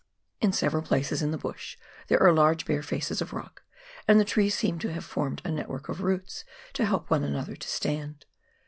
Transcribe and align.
In 0.39 0.51
several 0.51 0.81
places 0.81 1.21
in 1.21 1.29
the 1.29 1.37
bush, 1.37 1.77
there 2.07 2.19
are 2.23 2.33
large 2.33 2.65
bare 2.65 2.81
faces 2.81 3.21
of 3.21 3.33
rock, 3.33 3.61
and 4.07 4.19
the 4.19 4.25
trees 4.25 4.55
seem 4.55 4.79
to 4.79 4.91
have 4.91 5.05
formed 5.05 5.43
a 5.45 5.51
network 5.51 5.89
of 5.89 6.01
roots 6.01 6.43
to 6.73 6.87
help 6.87 7.11
one 7.11 7.23
another 7.23 7.55
to 7.55 7.67
stand. 7.67 8.25